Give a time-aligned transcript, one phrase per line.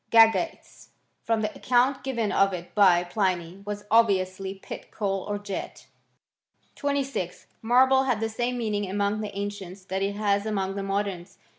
[0.11, 0.87] Gagates,
[1.21, 5.85] from the account given of it by Pliny, was obviously pit coal or jet..
[6.73, 7.45] 26.
[7.61, 11.37] Marble had the same meaning among the an cients that it has among the moderns.